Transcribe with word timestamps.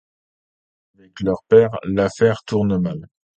Mais 0.95 1.03
avec 1.03 1.19
leur 1.19 1.43
père, 1.47 1.77
l'affaire 1.83 2.43
tourne 2.43 2.75
mal. 2.79 3.07